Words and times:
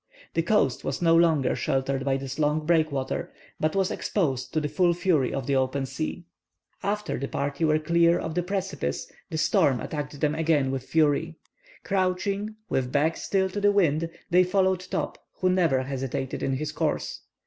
The 0.33 0.41
coast 0.41 0.83
was 0.83 0.99
no 0.99 1.15
longer 1.15 1.55
sheltered 1.55 2.03
by 2.03 2.17
this 2.17 2.39
long 2.39 2.65
breakwater, 2.65 3.31
but 3.59 3.75
was 3.75 3.91
exposed 3.91 4.51
to 4.51 4.59
the 4.59 4.67
full 4.67 4.95
fury 4.95 5.31
of 5.31 5.45
the 5.45 5.55
open 5.55 5.85
sea. 5.85 6.25
After 6.81 7.19
the 7.19 7.27
party 7.27 7.65
were 7.65 7.77
clear 7.77 8.17
of 8.17 8.33
the 8.33 8.41
precipice 8.41 9.11
the 9.29 9.37
storm 9.37 9.79
attacked 9.79 10.19
them 10.19 10.33
again 10.33 10.71
with 10.71 10.89
fury. 10.89 11.35
Crouching, 11.83 12.55
with 12.67 12.91
backs 12.91 13.21
still 13.21 13.47
to 13.49 13.61
the 13.61 13.71
wind, 13.71 14.09
they 14.31 14.43
followed 14.43 14.79
Top, 14.89 15.19
who 15.33 15.51
never 15.51 15.83
hesitated 15.83 16.41
in 16.41 16.53
his 16.53 16.71
course. 16.71 17.21